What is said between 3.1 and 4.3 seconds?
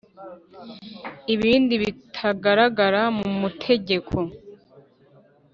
mu mutegeko